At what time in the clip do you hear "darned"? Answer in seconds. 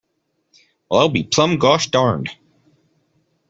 1.91-2.31